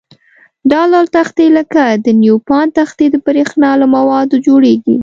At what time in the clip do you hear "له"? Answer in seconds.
3.81-3.85